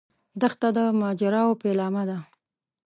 دښته 0.41 0.69
د 0.75 0.77
ماجراوو 1.01 1.59
پیلامه 1.63 2.03
ده. 2.09 2.17